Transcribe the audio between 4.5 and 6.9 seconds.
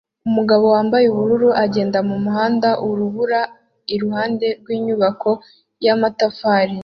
rwinyubako yamatafari